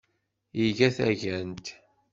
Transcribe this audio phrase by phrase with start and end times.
[0.65, 1.65] Iga tagant.